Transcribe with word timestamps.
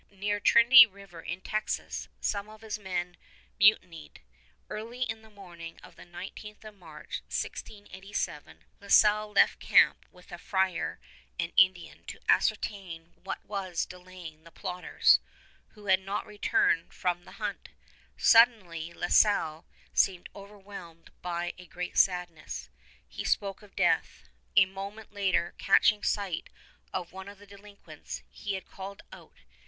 Near 0.09 0.39
Trinity 0.39 0.87
River 0.87 1.21
in 1.21 1.41
Texas 1.41 2.07
some 2.19 2.49
of 2.49 2.61
his 2.61 2.79
men 2.79 3.17
mutinied. 3.59 4.19
Early 4.67 5.03
in 5.03 5.21
the 5.21 5.29
morning 5.29 5.77
of 5.83 5.95
the 5.95 6.07
19th 6.07 6.63
of 6.63 6.73
March, 6.73 7.17
1687, 7.27 8.65
La 8.79 8.87
Salle 8.87 9.31
left 9.31 9.59
camp 9.59 10.07
with 10.11 10.31
a 10.31 10.39
friar 10.39 10.99
and 11.37 11.53
Indian 11.55 12.03
to 12.05 12.19
ascertain 12.27 13.13
what 13.23 13.45
was 13.45 13.85
delaying 13.85 14.43
the 14.43 14.49
plotters, 14.49 15.19
who 15.75 15.85
had 15.85 15.99
not 15.99 16.25
returned 16.25 16.95
from 16.95 17.23
the 17.25 17.33
hunt. 17.33 17.69
Suddenly 18.17 18.91
La 18.93 19.09
Salle 19.09 19.67
seemed 19.93 20.29
overwhelmed 20.35 21.11
by 21.21 21.53
a 21.59 21.67
great 21.67 21.95
sadness. 21.95 22.69
He 23.07 23.23
spoke 23.23 23.61
of 23.61 23.75
death. 23.75 24.23
A 24.55 24.65
moment 24.65 25.13
later, 25.13 25.53
catching 25.59 26.01
sight 26.01 26.49
of 26.91 27.11
one 27.11 27.27
of 27.29 27.37
the 27.37 27.45
delinquents, 27.45 28.23
he 28.31 28.55
had 28.55 28.65
called 28.65 29.03
out. 29.13 29.37